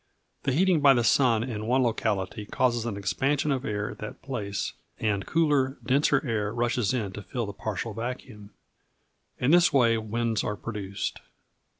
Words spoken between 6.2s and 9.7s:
air rushes in to fill the partial vacuum. In